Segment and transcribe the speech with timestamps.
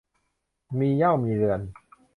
[0.79, 1.59] มีเหย้ามีเรือน